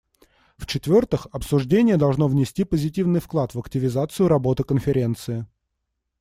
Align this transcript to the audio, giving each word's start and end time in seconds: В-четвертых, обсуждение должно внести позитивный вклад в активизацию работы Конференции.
В-четвертых, 0.57 1.27
обсуждение 1.31 1.95
должно 1.95 2.27
внести 2.27 2.63
позитивный 2.63 3.19
вклад 3.19 3.53
в 3.53 3.59
активизацию 3.59 4.29
работы 4.29 4.63
Конференции. 4.63 5.45